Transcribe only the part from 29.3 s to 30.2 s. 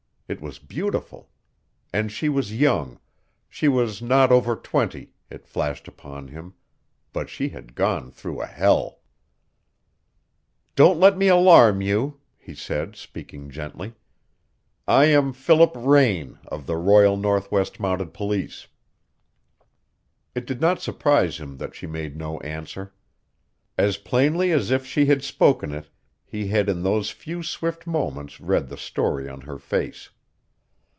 her face.